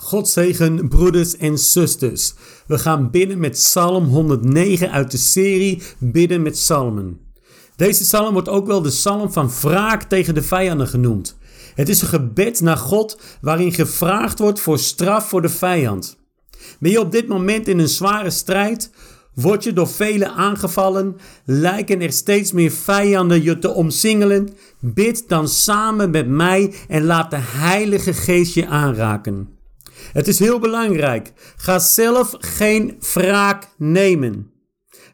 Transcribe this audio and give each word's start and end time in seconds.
God 0.00 0.28
zegen 0.28 0.88
broeders 0.88 1.36
en 1.36 1.58
zusters. 1.58 2.34
We 2.66 2.78
gaan 2.78 3.10
bidden 3.10 3.38
met 3.38 3.50
Psalm 3.50 4.04
109 4.04 4.90
uit 4.90 5.10
de 5.10 5.16
serie 5.16 5.82
Bidden 5.98 6.42
met 6.42 6.52
Psalmen. 6.52 7.18
Deze 7.76 8.02
psalm 8.02 8.32
wordt 8.32 8.48
ook 8.48 8.66
wel 8.66 8.82
de 8.82 8.88
psalm 8.88 9.32
van 9.32 9.50
wraak 9.60 10.02
tegen 10.02 10.34
de 10.34 10.42
vijanden 10.42 10.86
genoemd. 10.86 11.38
Het 11.74 11.88
is 11.88 12.02
een 12.02 12.08
gebed 12.08 12.60
naar 12.60 12.76
God 12.76 13.20
waarin 13.40 13.72
gevraagd 13.72 14.38
wordt 14.38 14.60
voor 14.60 14.78
straf 14.78 15.28
voor 15.28 15.42
de 15.42 15.48
vijand. 15.48 16.18
Ben 16.80 16.90
je 16.90 17.00
op 17.00 17.12
dit 17.12 17.28
moment 17.28 17.68
in 17.68 17.78
een 17.78 17.88
zware 17.88 18.30
strijd? 18.30 18.90
Word 19.34 19.64
je 19.64 19.72
door 19.72 19.88
velen 19.88 20.32
aangevallen? 20.32 21.16
Lijken 21.44 22.00
er 22.00 22.12
steeds 22.12 22.52
meer 22.52 22.70
vijanden 22.70 23.42
je 23.42 23.58
te 23.58 23.70
omsingelen? 23.70 24.48
Bid 24.80 25.28
dan 25.28 25.48
samen 25.48 26.10
met 26.10 26.28
mij 26.28 26.74
en 26.88 27.04
laat 27.04 27.30
de 27.30 27.40
Heilige 27.40 28.12
Geest 28.12 28.54
je 28.54 28.66
aanraken. 28.66 29.57
Het 30.12 30.28
is 30.28 30.38
heel 30.38 30.58
belangrijk. 30.58 31.32
Ga 31.56 31.78
zelf 31.78 32.34
geen 32.38 32.96
wraak 33.12 33.68
nemen. 33.76 34.52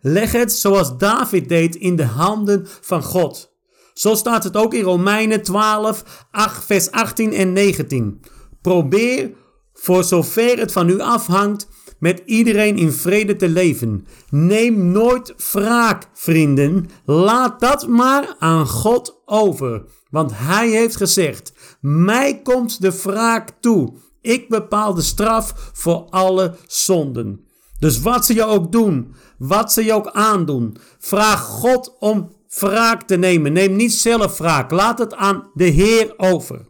Leg 0.00 0.32
het 0.32 0.52
zoals 0.52 0.98
David 0.98 1.48
deed 1.48 1.76
in 1.76 1.96
de 1.96 2.04
handen 2.04 2.66
van 2.80 3.02
God. 3.02 3.52
Zo 3.94 4.14
staat 4.14 4.44
het 4.44 4.56
ook 4.56 4.74
in 4.74 4.82
Romeinen 4.82 5.42
12, 5.42 6.26
8, 6.30 6.64
vers 6.64 6.90
18 6.90 7.32
en 7.32 7.52
19. 7.52 8.20
Probeer, 8.62 9.30
voor 9.72 10.04
zover 10.04 10.58
het 10.58 10.72
van 10.72 10.88
u 10.88 11.00
afhangt, 11.00 11.68
met 11.98 12.22
iedereen 12.24 12.76
in 12.76 12.92
vrede 12.92 13.36
te 13.36 13.48
leven. 13.48 14.06
Neem 14.30 14.90
nooit 14.90 15.34
wraak, 15.52 16.08
vrienden. 16.12 16.88
Laat 17.04 17.60
dat 17.60 17.88
maar 17.88 18.34
aan 18.38 18.66
God 18.66 19.22
over. 19.24 19.84
Want 20.10 20.30
Hij 20.34 20.68
heeft 20.68 20.96
gezegd: 20.96 21.52
Mij 21.80 22.42
komt 22.42 22.80
de 22.80 23.00
wraak 23.02 23.50
toe. 23.60 23.92
Ik 24.24 24.48
bepaal 24.48 24.94
de 24.94 25.02
straf 25.02 25.70
voor 25.72 26.06
alle 26.10 26.54
zonden. 26.66 27.40
Dus 27.78 28.00
wat 28.00 28.26
ze 28.26 28.34
je 28.34 28.44
ook 28.44 28.72
doen, 28.72 29.14
wat 29.38 29.72
ze 29.72 29.84
je 29.84 29.92
ook 29.92 30.10
aandoen, 30.10 30.76
vraag 30.98 31.40
God 31.40 31.96
om 31.98 32.32
wraak 32.58 33.02
te 33.02 33.16
nemen. 33.16 33.52
Neem 33.52 33.76
niet 33.76 33.92
zelf 33.92 34.38
wraak, 34.38 34.70
laat 34.70 34.98
het 34.98 35.14
aan 35.14 35.50
de 35.54 35.64
Heer 35.64 36.14
over. 36.16 36.66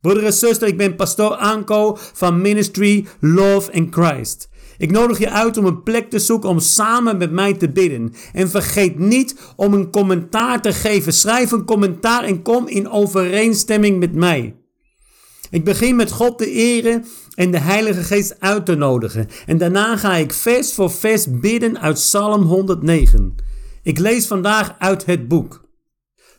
Broeder 0.00 0.24
en 0.24 0.32
zuster, 0.32 0.68
ik 0.68 0.76
ben 0.76 0.96
pastoor 0.96 1.34
Anko 1.34 1.96
van 2.12 2.40
Ministry 2.40 3.06
Love 3.20 3.72
in 3.72 3.88
Christ. 3.90 4.48
Ik 4.78 4.90
nodig 4.90 5.18
je 5.18 5.30
uit 5.30 5.56
om 5.56 5.64
een 5.64 5.82
plek 5.82 6.10
te 6.10 6.18
zoeken 6.18 6.48
om 6.48 6.58
samen 6.58 7.16
met 7.16 7.30
mij 7.30 7.54
te 7.54 7.70
bidden. 7.70 8.12
En 8.32 8.50
vergeet 8.50 8.98
niet 8.98 9.36
om 9.56 9.74
een 9.74 9.90
commentaar 9.90 10.62
te 10.62 10.72
geven. 10.72 11.12
Schrijf 11.12 11.50
een 11.50 11.64
commentaar 11.64 12.24
en 12.24 12.42
kom 12.42 12.68
in 12.68 12.90
overeenstemming 12.90 13.98
met 13.98 14.14
mij. 14.14 14.59
Ik 15.50 15.64
begin 15.64 15.96
met 15.96 16.10
God 16.10 16.38
te 16.38 16.50
eren 16.50 17.04
en 17.34 17.50
de 17.50 17.58
Heilige 17.58 18.02
Geest 18.02 18.40
uit 18.40 18.66
te 18.66 18.74
nodigen. 18.74 19.28
En 19.46 19.58
daarna 19.58 19.96
ga 19.96 20.14
ik 20.14 20.32
vers 20.32 20.74
voor 20.74 20.90
vers 20.90 21.40
bidden 21.40 21.80
uit 21.80 21.94
Psalm 21.94 22.42
109. 22.42 23.34
Ik 23.82 23.98
lees 23.98 24.26
vandaag 24.26 24.74
uit 24.78 25.06
het 25.06 25.28
boek. 25.28 25.68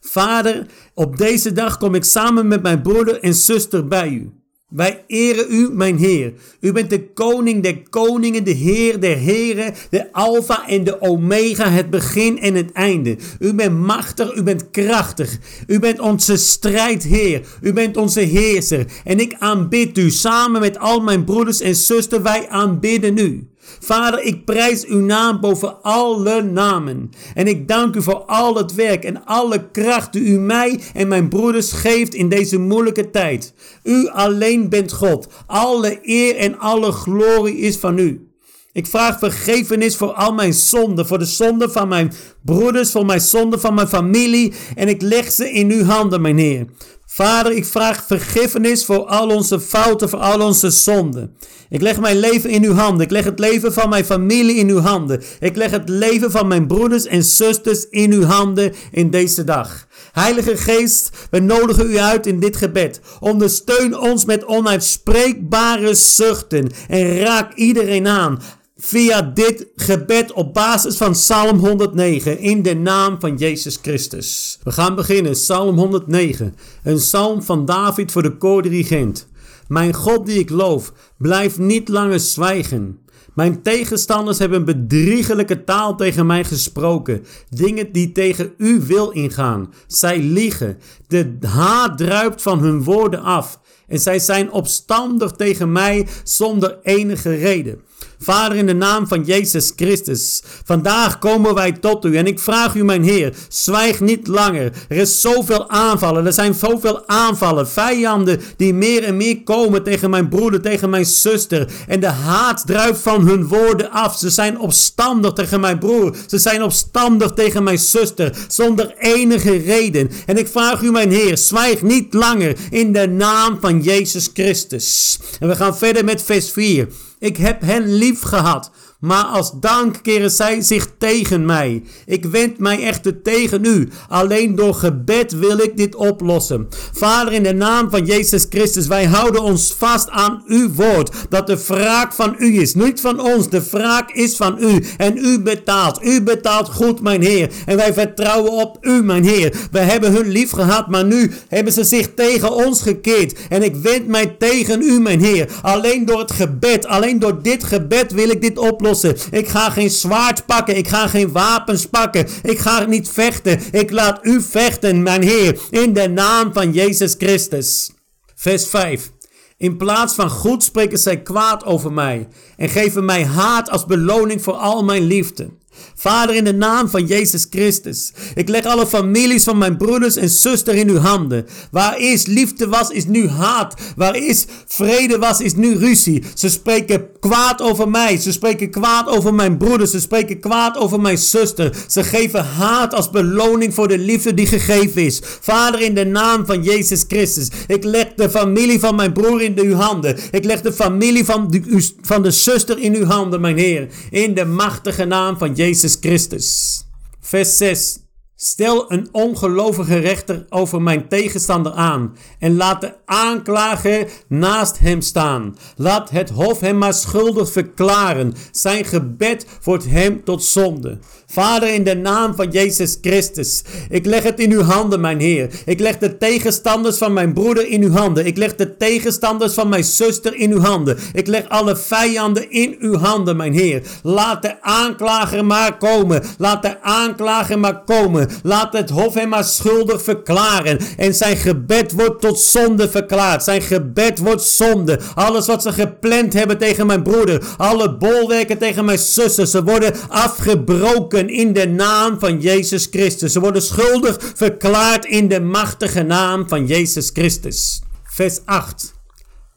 Vader, 0.02 0.66
op 0.94 1.18
deze 1.18 1.52
dag 1.52 1.78
kom 1.78 1.96
ik 1.96 2.04
samen 2.04 2.48
met 2.48 2.62
mijn 2.62 2.82
broeder 2.82 3.20
en 3.20 3.34
zuster 3.34 3.88
bij 3.88 4.10
u. 4.10 4.41
Wij 4.72 5.04
eren 5.08 5.46
u, 5.50 5.70
mijn 5.74 5.98
Heer. 5.98 6.34
U 6.60 6.72
bent 6.72 6.90
de 6.90 7.08
koning 7.14 7.64
der 7.64 7.82
koningen, 7.90 8.44
de 8.44 8.52
Heer 8.52 9.00
der 9.00 9.18
heren, 9.18 9.74
de 9.90 10.14
Alpha 10.14 10.68
en 10.68 10.84
de 10.84 11.02
Omega, 11.02 11.70
het 11.70 11.90
begin 11.90 12.40
en 12.40 12.56
het 12.56 12.72
einde. 12.72 13.18
U 13.40 13.54
bent 13.54 13.80
machtig, 13.80 14.36
u 14.36 14.44
bent 14.44 14.70
krachtig. 14.70 15.38
U 15.68 15.80
bent 15.80 16.00
onze 16.00 16.38
strijdheer. 16.38 17.42
U 17.62 17.74
bent 17.74 17.98
onze 17.98 18.20
heerser. 18.20 18.86
En 19.04 19.20
ik 19.20 19.36
aanbid 19.40 19.98
u 19.98 20.10
samen 20.10 20.62
met 20.62 20.80
al 20.80 21.00
mijn 21.00 21.24
broeders 21.24 21.60
en 21.62 21.76
zusters. 21.76 22.24
Wij 22.24 22.50
aanbidden 22.50 23.18
u. 23.18 23.51
Vader, 23.80 24.22
ik 24.24 24.46
prijs 24.46 24.86
uw 24.86 25.00
naam 25.00 25.40
boven 25.40 25.82
alle 25.82 26.42
namen. 26.42 27.10
En 27.34 27.48
ik 27.48 27.68
dank 27.68 27.96
u 27.96 28.02
voor 28.02 28.24
al 28.26 28.56
het 28.56 28.74
werk 28.74 29.04
en 29.04 29.26
alle 29.26 29.70
kracht 29.72 30.14
die 30.14 30.24
u 30.24 30.40
mij 30.40 30.80
en 30.94 31.08
mijn 31.08 31.30
broeders 31.30 31.72
geeft 31.72 32.14
in 32.14 32.30
deze 32.30 32.60
moeilijke 32.60 33.10
tijd. 33.10 33.54
U 33.84 34.08
alleen 34.08 34.70
bent 34.70 34.92
God. 34.92 35.28
Alle 35.46 36.00
eer 36.02 36.36
en 36.36 36.60
alle 36.60 36.92
glorie 36.92 37.58
is 37.58 37.78
van 37.78 37.98
u. 37.98 38.26
Ik 38.74 38.88
vraag 38.88 39.20
vergevenis 39.20 39.96
voor 39.96 40.12
al 40.12 40.34
mijn 40.34 40.54
zonden, 40.54 41.08
voor 41.08 41.20
de 41.20 41.26
zonden 41.26 41.72
van 41.72 41.88
mijn 41.88 42.14
broeders, 42.42 42.92
voor 42.92 43.06
mijn 43.06 43.22
zonden 43.22 43.60
van 43.60 43.74
mijn 43.74 43.88
familie. 43.88 44.54
En 44.76 44.88
ik 44.88 45.02
leg 45.02 45.32
ze 45.32 45.52
in 45.52 45.72
uw 45.72 45.84
handen, 45.84 46.22
mijn 46.22 46.38
Heer. 46.38 46.66
Vader, 47.14 47.52
ik 47.52 47.66
vraag 47.66 48.04
vergiffenis 48.08 48.86
voor 48.86 49.06
al 49.06 49.30
onze 49.30 49.60
fouten, 49.60 50.10
voor 50.10 50.20
al 50.20 50.42
onze 50.42 50.70
zonden. 50.70 51.38
Ik 51.70 51.82
leg 51.82 52.00
mijn 52.00 52.20
leven 52.20 52.50
in 52.50 52.64
uw 52.64 52.74
handen. 52.74 53.06
Ik 53.06 53.12
leg 53.12 53.24
het 53.24 53.40
leven 53.40 53.74
van 53.74 53.90
mijn 53.90 54.06
familie 54.06 54.56
in 54.56 54.70
uw 54.70 54.80
handen. 54.80 55.22
Ik 55.40 55.56
leg 55.56 55.72
het 55.72 55.90
leven 55.90 56.32
van 56.32 56.48
mijn 56.48 56.68
broeders 56.68 57.06
en 57.06 57.24
zusters 57.24 57.90
in 57.90 58.12
uw 58.12 58.24
handen 58.24 58.74
in 58.92 59.10
deze 59.10 59.44
dag. 59.44 59.88
Heilige 60.12 60.58
Geest, 60.58 61.10
we 61.30 61.40
nodigen 61.40 61.92
u 61.92 61.98
uit 61.98 62.28
in 62.28 62.40
dit 62.40 62.58
gebed. 62.58 63.00
Ondersteun 63.20 64.00
ons 64.00 64.26
met 64.26 64.46
onuitspreekbare 64.46 65.94
zuchten 65.94 66.70
en 66.88 67.18
raak 67.18 67.54
iedereen 67.54 68.08
aan 68.08 68.40
via 68.84 69.22
dit 69.22 69.68
gebed 69.76 70.32
op 70.32 70.54
basis 70.54 70.98
van 70.98 71.12
Psalm 71.12 71.58
109 71.58 72.40
in 72.40 72.62
de 72.62 72.76
naam 72.76 73.20
van 73.20 73.38
Jezus 73.38 73.80
Christus. 73.82 74.60
We 74.64 74.72
gaan 74.72 74.96
beginnen, 74.96 75.32
Psalm 75.32 75.78
109, 75.78 76.56
een 76.84 76.96
psalm 76.96 77.44
van 77.44 77.66
David 77.66 78.12
voor 78.12 78.22
de 78.22 78.38
koordirigent. 78.38 79.28
Mijn 79.68 79.94
God 79.94 80.26
die 80.26 80.40
ik 80.40 80.50
loof, 80.50 80.94
blijf 81.18 81.58
niet 81.58 81.88
langer 81.88 82.20
zwijgen. 82.20 83.00
Mijn 83.34 83.62
tegenstanders 83.62 84.40
hebben 84.40 84.66
bedriegelijke 84.66 85.64
taal 85.64 85.96
tegen 85.96 86.26
mij 86.26 86.44
gesproken. 86.44 87.26
Dingen 87.50 87.92
die 87.92 88.12
tegen 88.12 88.54
uw 88.58 88.82
wil 88.86 89.10
ingaan. 89.10 89.74
Zij 89.88 90.20
liegen. 90.20 90.78
De 91.08 91.38
haat 91.42 91.98
druipt 91.98 92.42
van 92.42 92.60
hun 92.60 92.84
woorden 92.84 93.22
af. 93.22 93.60
En 93.88 94.00
zij 94.00 94.20
zijn 94.20 94.52
opstandig 94.52 95.32
tegen 95.32 95.72
mij 95.72 96.08
zonder 96.24 96.80
enige 96.84 97.36
reden. 97.36 97.82
Vader, 98.24 98.58
in 98.58 98.66
de 98.66 98.74
naam 98.74 99.08
van 99.08 99.24
Jezus 99.24 99.72
Christus, 99.76 100.42
vandaag 100.64 101.20
komen 101.20 101.54
wij 101.54 101.72
tot 101.72 102.06
u 102.06 102.18
en 102.18 102.28
ik 102.28 102.40
vraag 102.40 102.76
u, 102.76 102.84
mijn 102.84 103.04
Heer, 103.04 103.34
zwijg 103.48 104.00
niet 104.00 104.28
langer. 104.28 104.72
Er 104.90 104.98
is 104.98 105.22
zoveel 105.22 105.70
aanvallen, 105.70 106.26
er 106.26 106.34
zijn 106.34 106.54
zoveel 106.54 107.08
aanvallen, 107.08 107.68
vijanden 107.68 108.42
die 108.58 108.74
meer 108.74 109.04
en 109.04 109.18
meer 109.18 109.44
komen 109.44 109.84
tegen 109.84 110.10
mijn 110.10 110.30
broeder, 110.30 110.62
tegen 110.62 110.90
mijn 110.90 111.06
zuster. 111.06 111.68
En 111.88 112.00
de 112.00 112.08
haat 112.08 112.64
druipt 112.66 113.00
van 113.00 113.28
hun 113.28 113.48
woorden 113.48 113.92
af. 113.92 114.18
Ze 114.18 114.30
zijn 114.30 114.60
opstandig 114.60 115.34
tegen 115.34 115.60
mijn 115.60 115.80
broer, 115.80 116.16
ze 116.28 116.38
zijn 116.38 116.64
opstandig 116.64 117.32
tegen 117.32 117.64
mijn 117.64 117.80
zuster, 117.80 118.38
zonder 118.48 118.96
enige 118.98 119.58
reden. 119.58 120.10
En 120.26 120.38
ik 120.38 120.48
vraag 120.48 120.82
u, 120.82 120.92
mijn 120.92 121.12
Heer, 121.12 121.38
zwijg 121.38 121.82
niet 121.82 122.14
langer 122.14 122.58
in 122.70 122.94
de 122.94 123.08
naam 123.08 123.58
van 123.62 123.82
Jezus 123.82 124.30
Christus. 124.34 125.20
En 125.40 125.48
we 125.48 125.56
gaan 125.56 125.78
verder 125.78 126.06
met 126.06 126.24
vers 126.24 126.52
4. 126.52 126.88
Ik 127.22 127.38
heb 127.38 127.62
hen 127.62 127.94
lief 127.94 128.22
gehad, 128.22 128.72
maar 129.02 129.24
als 129.24 129.52
dank 129.60 130.00
keren 130.02 130.32
zij 130.32 130.62
zich 130.62 130.88
tegen 130.98 131.46
mij. 131.46 131.84
Ik 132.06 132.26
wend 132.26 132.60
mij 132.60 132.84
echter 132.84 133.22
tegen 133.22 133.66
u. 133.66 133.90
Alleen 134.08 134.56
door 134.56 134.74
gebed 134.74 135.32
wil 135.32 135.58
ik 135.60 135.78
dit 135.78 135.96
oplossen. 135.96 136.68
Vader, 136.94 137.34
in 137.34 137.44
de 137.44 137.54
naam 137.54 137.90
van 137.90 138.06
Jezus 138.06 138.46
Christus, 138.50 138.88
wij 138.88 139.06
houden 139.06 139.44
ons 139.44 139.76
vast 139.78 140.10
aan 140.10 140.44
uw 140.46 140.74
woord. 140.74 141.12
Dat 141.30 141.48
de 141.48 141.58
wraak 141.68 142.14
van 142.14 142.36
u 142.38 142.60
is. 142.60 142.74
Niet 142.74 143.02
van 143.02 143.20
ons, 143.20 143.50
de 143.50 143.62
wraak 143.72 144.12
is 144.12 144.36
van 144.36 144.58
u. 144.60 144.84
En 144.98 145.18
u 145.18 145.40
betaalt. 145.40 146.04
U 146.04 146.22
betaalt 146.22 146.70
goed, 146.70 147.02
mijn 147.02 147.22
Heer. 147.22 147.50
En 147.66 147.78
wij 147.78 147.94
vertrouwen 147.94 148.52
op 148.52 148.78
u, 148.82 149.04
mijn 149.04 149.24
Heer. 149.24 149.56
We 149.72 149.80
hebben 149.80 150.12
hun 150.12 150.28
lief 150.28 150.52
gehad, 150.52 150.88
maar 150.88 151.06
nu 151.06 151.32
hebben 151.48 151.74
ze 151.74 151.84
zich 151.84 152.14
tegen 152.16 152.54
ons 152.54 152.82
gekeerd. 152.82 153.40
En 153.50 153.64
ik 153.64 153.76
wend 153.76 154.08
mij 154.08 154.36
tegen 154.40 154.82
u, 154.82 155.00
mijn 155.00 155.22
Heer. 155.22 155.50
Alleen 155.62 156.06
door 156.06 156.20
het 156.20 156.32
gebed, 156.32 156.86
alleen 156.86 157.20
door 157.20 157.42
dit 157.42 157.64
gebed 157.64 158.12
wil 158.12 158.30
ik 158.30 158.42
dit 158.42 158.58
oplossen. 158.58 158.90
Ik 159.32 159.48
ga 159.48 159.70
geen 159.70 159.90
zwaard 159.90 160.46
pakken. 160.46 160.78
Ik 160.78 160.88
ga 160.88 161.08
geen 161.08 161.32
wapens 161.32 161.86
pakken. 161.86 162.28
Ik 162.44 162.60
ga 162.60 162.86
niet 162.86 163.10
vechten. 163.10 163.60
Ik 163.72 163.92
laat 163.92 164.20
u 164.22 164.42
vechten, 164.42 165.04
mijn 165.04 165.24
Heer, 165.24 165.60
in 165.70 165.94
de 165.94 166.10
naam 166.10 166.54
van 166.54 166.72
Jezus 166.72 167.16
Christus. 167.18 167.92
Vers 168.36 168.68
5. 168.68 169.12
In 169.58 169.78
plaats 169.78 170.14
van 170.14 170.30
goed 170.30 170.64
spreken 170.64 170.98
zij 170.98 171.22
kwaad 171.22 171.66
over 171.66 171.94
mij 171.94 172.28
en 172.58 172.70
geven 172.70 173.06
mij 173.06 173.26
haat 173.26 173.70
als 173.70 173.86
beloning 173.86 174.42
voor 174.42 174.54
al 174.54 174.84
mijn 174.84 175.04
liefde. 175.04 175.50
Vader, 175.96 176.36
in 176.36 176.44
de 176.44 176.54
naam 176.54 176.90
van 176.90 177.06
Jezus 177.06 177.48
Christus. 177.50 178.12
Ik 178.36 178.50
leg 178.50 178.66
alle 178.66 178.88
families 178.88 179.44
van 179.44 179.58
mijn 179.58 179.78
broeders 179.78 180.16
en 180.16 180.30
zusters 180.30 180.78
in 180.78 180.90
uw 180.90 180.98
handen. 180.98 181.46
Waar 181.72 181.96
eerst 181.96 182.28
liefde 182.28 182.68
was, 182.68 182.90
is 182.90 183.06
nu 183.06 183.28
haat. 183.28 183.74
Waar 183.96 184.14
eerst 184.14 184.52
vrede 184.68 185.18
was, 185.18 185.40
is 185.42 185.56
nu 185.56 185.78
ruzie. 185.78 186.24
Ze 186.36 186.50
spreken 186.50 187.08
kwaad 187.20 187.62
over 187.62 187.90
mij. 187.90 188.18
Ze 188.18 188.32
spreken 188.32 188.70
kwaad 188.70 189.08
over 189.08 189.34
mijn 189.34 189.58
broeders. 189.58 189.92
Ze 189.92 190.00
spreken 190.00 190.40
kwaad 190.40 190.78
over 190.78 191.02
mijn 191.02 191.18
zuster. 191.18 191.76
Ze 191.88 192.04
geven 192.04 192.46
haat 192.46 192.94
als 192.94 193.10
beloning 193.10 193.74
voor 193.74 193.88
de 193.88 193.98
liefde 193.98 194.34
die 194.34 194.48
gegeven 194.48 195.06
is. 195.06 195.22
Vader, 195.42 195.82
in 195.82 195.96
de 195.96 196.06
naam 196.06 196.46
van 196.46 196.64
Jezus 196.64 197.06
Christus. 197.08 197.48
Ik 197.68 197.84
leg 197.84 198.08
de 198.16 198.30
familie 198.30 198.80
van 198.80 198.96
mijn 198.96 199.14
broer 199.14 199.42
in 199.42 199.60
uw 199.60 199.74
handen. 199.74 200.18
Ik 200.32 200.44
leg 200.44 200.62
de 200.62 200.74
familie 200.74 201.26
van 201.26 201.48
de, 201.50 201.90
van 202.02 202.24
de 202.24 202.32
zuster 202.32 202.80
in 202.80 202.96
uw 202.96 203.06
handen, 203.06 203.42
mijn 203.42 203.58
Heer. 203.58 203.88
In 204.10 204.34
de 204.34 204.46
machtige 204.46 205.06
naam 205.06 205.38
van 205.38 205.48
Jezus 205.48 205.60
Jezus 205.62 205.96
Christus. 205.96 206.84
Vers 207.22 207.58
6. 207.58 208.00
Stel 208.44 208.92
een 208.92 209.08
ongelovige 209.12 209.98
rechter 209.98 210.46
over 210.50 210.82
mijn 210.82 211.08
tegenstander 211.08 211.72
aan 211.72 212.16
en 212.40 212.56
laat 212.56 212.82
de 212.82 212.94
aanklager 213.06 214.08
naast 214.28 214.80
hem 214.80 215.02
staan. 215.02 215.58
Laat 215.76 216.10
het 216.10 216.30
hof 216.30 216.60
hem 216.60 216.78
maar 216.78 216.94
schuldig 216.94 217.52
verklaren. 217.52 218.34
Zijn 218.52 218.86
gebed 218.86 219.46
wordt 219.64 219.86
hem 219.90 220.24
tot 220.24 220.44
zonde. 220.44 220.98
Vader, 221.26 221.74
in 221.74 221.84
de 221.84 221.96
naam 221.96 222.36
van 222.36 222.50
Jezus 222.50 222.98
Christus, 223.02 223.64
ik 223.90 224.06
leg 224.06 224.24
het 224.24 224.40
in 224.40 224.52
uw 224.52 224.62
handen, 224.62 225.02
mijn 225.02 225.20
Heer. 225.20 225.50
Ik 225.66 225.80
leg 225.80 225.98
de 225.98 226.18
tegenstanders 226.18 226.98
van 226.98 227.14
mijn 227.14 227.34
broeder 227.34 227.68
in 227.68 227.84
uw 227.84 227.92
handen. 227.92 228.26
Ik 228.26 228.38
leg 228.38 228.56
de 228.56 228.78
tegenstanders 228.78 229.54
van 229.54 229.70
mijn 229.70 229.84
zuster 229.84 230.36
in 230.36 230.52
uw 230.52 230.60
handen. 230.60 230.98
Ik 231.14 231.28
leg 231.28 231.50
alle 231.50 231.76
vijanden 231.76 232.52
in 232.52 232.76
uw 232.80 232.96
handen, 232.96 233.38
mijn 233.38 233.54
Heer. 233.54 233.82
Laat 234.04 234.42
de 234.42 234.62
aanklager 234.62 235.46
maar 235.46 235.78
komen. 235.78 236.24
Laat 236.38 236.62
de 236.62 236.82
aanklager 236.82 237.60
maar 237.60 237.84
komen. 237.84 238.30
Laat 238.44 238.74
het 238.74 238.90
hof 238.90 239.14
hem 239.14 239.30
maar 239.30 239.44
schuldig 239.44 240.02
verklaren. 240.02 240.80
En 240.98 241.16
zijn 241.16 241.38
gebed 241.38 241.92
wordt 241.92 242.22
tot 242.22 242.40
zonde 242.40 242.90
verklaard. 242.90 243.44
Zijn 243.44 243.62
gebed 243.62 244.20
wordt 244.20 244.44
zonde. 244.44 245.00
Alles 245.16 245.48
wat 245.48 245.62
ze 245.62 245.72
gepland 245.72 246.34
hebben 246.34 246.58
tegen 246.58 246.86
mijn 246.86 247.04
broeder. 247.04 247.44
Alle 247.58 247.98
bolwerken 247.98 248.58
tegen 248.58 248.86
mijn 248.86 249.00
zussen. 249.00 249.48
Ze 249.48 249.64
worden 249.64 249.94
afgebroken 250.10 251.30
in 251.30 251.54
de 251.54 251.68
naam 251.68 252.20
van 252.20 252.40
Jezus 252.40 252.88
Christus. 252.92 253.32
Ze 253.32 253.40
worden 253.40 253.62
schuldig 253.62 254.18
verklaard 254.36 255.06
in 255.06 255.28
de 255.28 255.40
machtige 255.40 256.04
naam 256.04 256.50
van 256.50 256.66
Jezus 256.66 257.10
Christus. 257.14 257.82
Vers 258.04 258.40
8. 258.46 258.94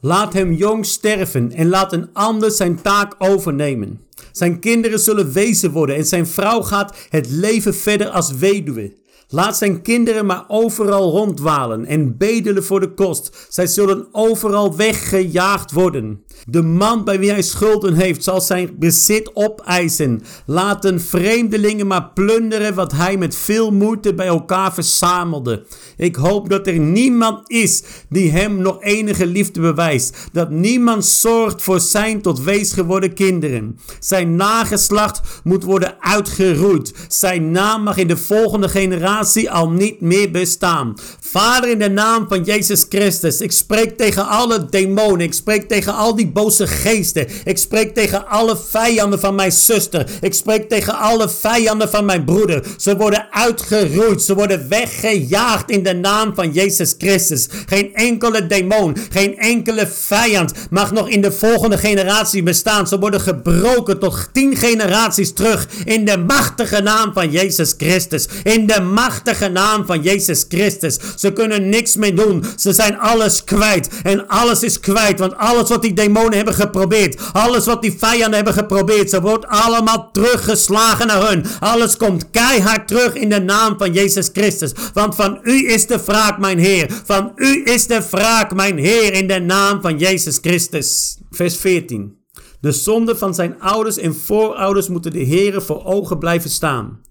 Laat 0.00 0.32
hem 0.32 0.52
jong 0.52 0.86
sterven 0.86 1.52
en 1.52 1.68
laat 1.68 1.92
een 1.92 2.08
ander 2.12 2.50
zijn 2.50 2.82
taak 2.82 3.14
overnemen. 3.18 4.03
Zijn 4.36 4.58
kinderen 4.60 4.98
zullen 4.98 5.32
wezen 5.32 5.70
worden 5.70 5.96
en 5.96 6.04
zijn 6.04 6.26
vrouw 6.26 6.62
gaat 6.62 6.96
het 7.08 7.30
leven 7.30 7.74
verder 7.74 8.08
als 8.08 8.32
weduwe. 8.32 8.92
Laat 9.28 9.56
zijn 9.56 9.82
kinderen 9.82 10.26
maar 10.26 10.44
overal 10.48 11.10
rondwalen 11.10 11.86
en 11.86 12.16
bedelen 12.16 12.64
voor 12.64 12.80
de 12.80 12.94
kost. 12.94 13.46
Zij 13.48 13.66
zullen 13.66 14.08
overal 14.12 14.76
weggejaagd 14.76 15.72
worden. 15.72 16.24
De 16.46 16.62
man 16.62 17.04
bij 17.04 17.18
wie 17.18 17.30
hij 17.30 17.42
schulden 17.42 17.94
heeft, 17.94 18.24
zal 18.24 18.40
zijn 18.40 18.76
bezit 18.78 19.30
opeisen. 19.34 20.22
Laten 20.46 21.00
vreemdelingen 21.00 21.86
maar 21.86 22.10
plunderen 22.14 22.74
wat 22.74 22.92
hij 22.92 23.16
met 23.16 23.36
veel 23.36 23.72
moeite 23.72 24.14
bij 24.14 24.26
elkaar 24.26 24.74
verzamelde. 24.74 25.66
Ik 25.96 26.16
hoop 26.16 26.48
dat 26.48 26.66
er 26.66 26.78
niemand 26.78 27.50
is 27.50 27.82
die 28.08 28.30
hem 28.30 28.56
nog 28.56 28.82
enige 28.82 29.26
liefde 29.26 29.60
bewijst. 29.60 30.16
Dat 30.32 30.50
niemand 30.50 31.04
zorgt 31.04 31.62
voor 31.62 31.80
zijn 31.80 32.22
tot 32.22 32.42
wees 32.42 32.72
geworden 32.72 33.14
kinderen. 33.14 33.78
Zijn 34.00 34.36
nageslacht 34.36 35.20
moet 35.44 35.64
worden 35.64 35.96
uitgeroeid. 36.00 36.94
Zijn 37.08 37.50
naam 37.50 37.82
mag 37.82 37.96
in 37.96 38.08
de 38.08 38.16
volgende 38.16 38.68
generatie 38.68 39.50
al 39.50 39.70
niet 39.70 40.00
meer 40.00 40.30
bestaan. 40.30 40.94
Vader, 41.20 41.70
in 41.70 41.78
de 41.78 41.90
naam 41.90 42.28
van 42.28 42.42
Jezus 42.42 42.86
Christus, 42.88 43.40
ik 43.40 43.52
spreek 43.52 43.96
tegen 43.96 44.28
alle 44.28 44.66
demonen. 44.70 45.20
Ik 45.20 45.34
spreek 45.34 45.68
tegen 45.68 45.94
al 45.94 46.14
die 46.14 46.23
boze 46.32 46.66
geesten. 46.66 47.26
Ik 47.44 47.58
spreek 47.58 47.94
tegen 47.94 48.26
alle 48.28 48.56
vijanden 48.68 49.20
van 49.20 49.34
mijn 49.34 49.52
zuster. 49.52 50.06
Ik 50.20 50.34
spreek 50.34 50.68
tegen 50.68 50.98
alle 50.98 51.28
vijanden 51.28 51.90
van 51.90 52.04
mijn 52.04 52.24
broeder. 52.24 52.64
Ze 52.76 52.96
worden 52.96 53.26
uitgeroeid. 53.30 54.22
Ze 54.22 54.34
worden 54.34 54.68
weggejaagd 54.68 55.70
in 55.70 55.82
de 55.82 55.94
naam 55.94 56.34
van 56.34 56.52
Jezus 56.52 56.94
Christus. 56.98 57.48
Geen 57.66 57.94
enkele 57.94 58.46
demon, 58.46 58.96
geen 59.10 59.38
enkele 59.38 59.86
vijand 59.86 60.52
mag 60.70 60.92
nog 60.92 61.08
in 61.08 61.20
de 61.20 61.32
volgende 61.32 61.78
generatie 61.78 62.42
bestaan. 62.42 62.86
Ze 62.86 62.98
worden 62.98 63.20
gebroken 63.20 63.98
tot 63.98 64.28
tien 64.32 64.56
generaties 64.56 65.32
terug 65.32 65.68
in 65.84 66.04
de 66.04 66.18
machtige 66.18 66.80
naam 66.80 67.12
van 67.12 67.30
Jezus 67.30 67.74
Christus. 67.78 68.28
In 68.42 68.66
de 68.66 68.80
machtige 68.80 69.48
naam 69.48 69.86
van 69.86 70.02
Jezus 70.02 70.44
Christus. 70.48 70.98
Ze 71.16 71.32
kunnen 71.32 71.68
niks 71.68 71.96
meer 71.96 72.16
doen. 72.16 72.44
Ze 72.56 72.72
zijn 72.72 72.98
alles 72.98 73.44
kwijt. 73.44 73.88
En 74.02 74.28
alles 74.28 74.62
is 74.62 74.80
kwijt. 74.80 75.18
Want 75.18 75.36
alles 75.36 75.68
wat 75.68 75.82
die 75.82 75.92
demonen 76.14 76.36
hebben 76.36 76.54
geprobeerd. 76.54 77.32
Alles 77.32 77.66
wat 77.66 77.82
die 77.82 77.98
vijanden 77.98 78.34
hebben 78.34 78.52
geprobeerd. 78.52 79.10
Ze 79.10 79.20
wordt 79.20 79.46
allemaal 79.46 80.08
teruggeslagen 80.12 81.06
naar 81.06 81.28
hun. 81.28 81.44
Alles 81.60 81.96
komt 81.96 82.30
keihard 82.30 82.88
terug 82.88 83.14
in 83.14 83.28
de 83.28 83.40
naam 83.40 83.78
van 83.78 83.92
Jezus 83.92 84.30
Christus. 84.32 84.72
Want 84.92 85.14
van 85.14 85.38
u 85.42 85.68
is 85.72 85.86
de 85.86 86.04
wraak, 86.04 86.38
mijn 86.38 86.58
Heer. 86.58 87.00
Van 87.04 87.32
u 87.36 87.62
is 87.64 87.86
de 87.86 88.06
wraak, 88.10 88.54
mijn 88.54 88.78
Heer. 88.78 89.12
In 89.12 89.26
de 89.26 89.40
naam 89.40 89.80
van 89.80 89.98
Jezus 89.98 90.38
Christus. 90.40 91.18
Vers 91.30 91.56
14. 91.56 92.22
De 92.60 92.72
zonde 92.72 93.16
van 93.16 93.34
zijn 93.34 93.60
ouders 93.60 93.98
en 93.98 94.14
voorouders 94.14 94.88
moeten 94.88 95.12
de 95.12 95.18
Heeren 95.18 95.62
voor 95.62 95.84
ogen 95.84 96.18
blijven 96.18 96.50
staan. 96.50 97.02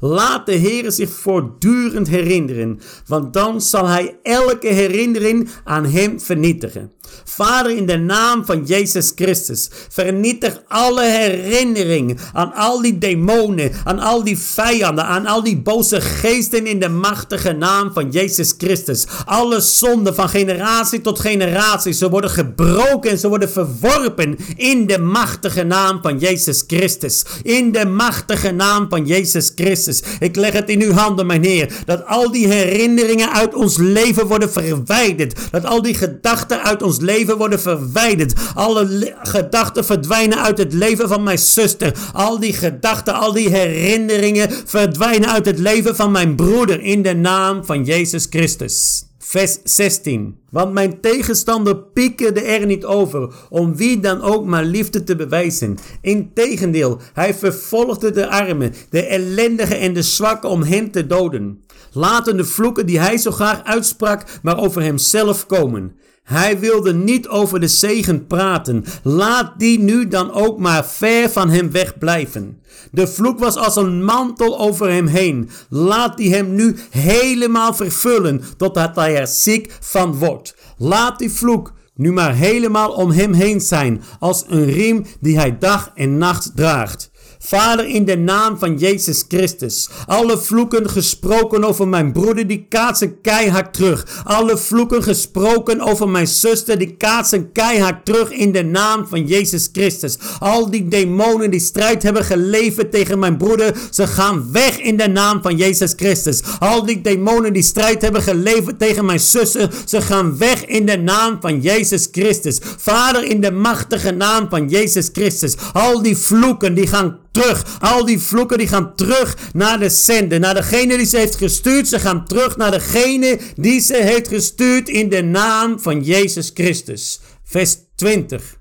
Laat 0.00 0.46
de 0.46 0.52
Heer 0.52 0.92
zich 0.92 1.10
voortdurend 1.10 2.08
herinneren, 2.08 2.80
want 3.06 3.32
dan 3.32 3.60
zal 3.60 3.86
Hij 3.86 4.18
elke 4.22 4.68
herinnering 4.68 5.48
aan 5.64 5.84
Hem 5.84 6.20
vernietigen. 6.20 6.92
Vader, 7.24 7.76
in 7.76 7.86
de 7.86 7.96
naam 7.96 8.44
van 8.44 8.64
Jezus 8.64 9.12
Christus, 9.14 9.70
vernietig 9.88 10.62
alle 10.68 11.02
herinneringen 11.02 12.18
aan 12.32 12.52
al 12.52 12.82
die 12.82 12.98
demonen, 12.98 13.72
aan 13.84 13.98
al 13.98 14.24
die 14.24 14.38
vijanden, 14.38 15.04
aan 15.04 15.26
al 15.26 15.42
die 15.42 15.58
boze 15.58 16.00
geesten 16.00 16.66
in 16.66 16.80
de 16.80 16.88
machtige 16.88 17.52
naam 17.52 17.92
van 17.92 18.10
Jezus 18.10 18.54
Christus. 18.58 19.06
Alle 19.24 19.60
zonden 19.60 20.14
van 20.14 20.28
generatie 20.28 21.00
tot 21.00 21.20
generatie, 21.20 21.92
ze 21.92 22.10
worden 22.10 22.30
gebroken 22.30 23.10
en 23.10 23.18
ze 23.18 23.28
worden 23.28 23.50
verworpen 23.50 24.36
in 24.56 24.86
de 24.86 24.98
machtige 24.98 25.62
naam 25.62 25.98
van 26.02 26.18
Jezus 26.18 26.64
Christus. 26.66 27.24
In 27.42 27.72
de 27.72 27.86
machtige 27.86 28.50
naam 28.50 28.86
van 28.88 29.06
Jezus 29.06 29.52
Christus. 29.54 30.02
Ik 30.18 30.36
leg 30.36 30.52
het 30.52 30.68
in 30.68 30.82
uw 30.82 30.92
handen, 30.92 31.26
mijn 31.26 31.44
Heer, 31.44 31.72
dat 31.84 32.06
al 32.06 32.30
die 32.30 32.46
herinneringen 32.46 33.32
uit 33.32 33.54
ons 33.54 33.76
leven 33.76 34.26
worden 34.26 34.52
verwijderd. 34.52 35.38
Dat 35.50 35.64
al 35.64 35.82
die 35.82 35.94
gedachten 35.94 36.62
uit 36.62 36.82
ons 36.82 37.00
leven 37.04 37.36
worden 37.36 37.60
verwijderd. 37.60 38.32
Alle 38.54 39.14
gedachten 39.22 39.84
verdwijnen 39.84 40.42
uit 40.42 40.58
het 40.58 40.72
leven 40.72 41.08
van 41.08 41.22
mijn 41.22 41.38
zuster. 41.38 41.94
Al 42.12 42.40
die 42.40 42.52
gedachten, 42.52 43.14
al 43.14 43.32
die 43.32 43.48
herinneringen 43.48 44.50
verdwijnen 44.64 45.30
uit 45.30 45.46
het 45.46 45.58
leven 45.58 45.96
van 45.96 46.10
mijn 46.10 46.34
broeder 46.34 46.80
in 46.80 47.02
de 47.02 47.14
naam 47.14 47.64
van 47.64 47.84
Jezus 47.84 48.26
Christus. 48.30 49.04
Vers 49.18 49.58
16. 49.64 50.38
Want 50.50 50.72
mijn 50.72 51.00
tegenstander 51.00 51.76
piekerde 51.76 52.40
er 52.40 52.66
niet 52.66 52.84
over 52.84 53.34
om 53.48 53.76
wie 53.76 54.00
dan 54.00 54.22
ook 54.22 54.44
maar 54.44 54.64
liefde 54.64 55.04
te 55.04 55.16
bewijzen. 55.16 55.78
Integendeel, 56.00 57.00
hij 57.12 57.34
vervolgde 57.34 58.10
de 58.10 58.28
armen, 58.28 58.74
de 58.90 59.06
ellendigen 59.06 59.78
en 59.78 59.92
de 59.92 60.02
zwakken 60.02 60.48
om 60.50 60.62
hen 60.62 60.90
te 60.90 61.06
doden. 61.06 61.64
Laten 61.92 62.36
de 62.36 62.44
vloeken 62.44 62.86
die 62.86 62.98
hij 62.98 63.18
zo 63.18 63.30
graag 63.30 63.64
uitsprak 63.64 64.24
maar 64.42 64.58
over 64.58 64.82
hemzelf 64.82 65.46
komen. 65.46 65.96
Hij 66.24 66.58
wilde 66.58 66.94
niet 66.94 67.28
over 67.28 67.60
de 67.60 67.68
zegen 67.68 68.26
praten. 68.26 68.84
Laat 69.02 69.58
die 69.58 69.78
nu 69.78 70.08
dan 70.08 70.32
ook 70.32 70.58
maar 70.58 70.86
ver 70.86 71.30
van 71.30 71.50
hem 71.50 71.70
wegblijven. 71.70 72.58
De 72.90 73.06
vloek 73.06 73.38
was 73.38 73.56
als 73.56 73.76
een 73.76 74.04
mantel 74.04 74.58
over 74.58 74.90
hem 74.90 75.06
heen. 75.06 75.50
Laat 75.68 76.16
die 76.16 76.34
hem 76.34 76.54
nu 76.54 76.76
helemaal 76.90 77.74
vervullen, 77.74 78.42
totdat 78.56 78.96
hij 78.96 79.16
er 79.16 79.26
ziek 79.26 79.76
van 79.80 80.14
wordt. 80.14 80.56
Laat 80.78 81.18
die 81.18 81.30
vloek 81.30 81.72
nu 81.94 82.12
maar 82.12 82.34
helemaal 82.34 82.92
om 82.92 83.10
hem 83.10 83.32
heen 83.32 83.60
zijn, 83.60 84.02
als 84.18 84.44
een 84.48 84.64
riem 84.64 85.04
die 85.20 85.38
hij 85.38 85.58
dag 85.58 85.90
en 85.94 86.18
nacht 86.18 86.52
draagt. 86.54 87.10
Vader, 87.46 87.86
in 87.86 88.04
de 88.04 88.16
naam 88.16 88.58
van 88.58 88.76
Jezus 88.78 89.24
Christus. 89.28 89.88
Alle 90.06 90.38
vloeken 90.38 90.90
gesproken 90.90 91.64
over 91.64 91.88
mijn 91.88 92.12
broeder, 92.12 92.46
die 92.46 92.66
kaatsen 92.68 93.20
keihard 93.20 93.74
terug. 93.74 94.22
Alle 94.24 94.56
vloeken 94.56 95.02
gesproken 95.02 95.80
over 95.80 96.08
mijn 96.08 96.26
zuster, 96.26 96.78
die 96.78 96.96
kaatsen 96.96 97.52
keihard 97.52 98.04
terug 98.04 98.30
in 98.30 98.52
de 98.52 98.64
naam 98.64 99.06
van 99.06 99.26
Jezus 99.26 99.68
Christus. 99.72 100.18
Al 100.38 100.70
die 100.70 100.88
demonen 100.88 101.50
die 101.50 101.60
strijd 101.60 102.02
hebben 102.02 102.24
geleverd 102.24 102.92
tegen 102.92 103.18
mijn 103.18 103.36
broeder, 103.36 103.76
ze 103.90 104.06
gaan 104.06 104.52
weg 104.52 104.78
in 104.78 104.96
de 104.96 105.08
naam 105.08 105.42
van 105.42 105.56
Jezus 105.56 105.92
Christus. 105.96 106.42
Al 106.58 106.84
die 106.86 107.00
demonen 107.00 107.52
die 107.52 107.62
strijd 107.62 108.02
hebben 108.02 108.22
geleverd 108.22 108.78
tegen 108.78 109.04
mijn 109.04 109.20
zussen, 109.20 109.70
ze 109.84 110.02
gaan 110.02 110.38
weg 110.38 110.64
in 110.64 110.86
de 110.86 110.98
naam 110.98 111.38
van 111.40 111.60
Jezus 111.60 112.08
Christus. 112.12 112.58
Vader, 112.78 113.24
in 113.24 113.40
de 113.40 113.50
machtige 113.50 114.10
naam 114.10 114.48
van 114.48 114.68
Jezus 114.68 115.08
Christus. 115.12 115.54
Al 115.72 116.02
die 116.02 116.16
vloeken 116.16 116.74
die 116.74 116.86
gaan 116.86 117.22
terug. 117.34 117.76
Al 117.80 118.04
die 118.04 118.20
vloeken 118.20 118.58
die 118.58 118.68
gaan 118.68 118.94
terug 118.94 119.36
naar 119.52 119.78
de 119.78 119.88
zender. 119.88 120.40
Naar 120.40 120.54
degene 120.54 120.96
die 120.96 121.06
ze 121.06 121.16
heeft 121.16 121.36
gestuurd. 121.36 121.88
Ze 121.88 121.98
gaan 121.98 122.24
terug 122.24 122.56
naar 122.56 122.70
degene 122.70 123.38
die 123.56 123.80
ze 123.80 123.96
heeft 123.96 124.28
gestuurd 124.28 124.88
in 124.88 125.08
de 125.08 125.22
naam 125.22 125.80
van 125.80 126.02
Jezus 126.02 126.50
Christus. 126.54 127.20
Vers 127.44 127.76
20. 127.94 128.58